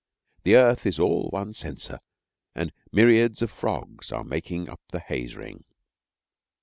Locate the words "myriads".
2.91-3.43